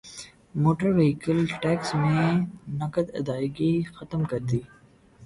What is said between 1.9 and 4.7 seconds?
میں نقد ادائیگی ختم کردی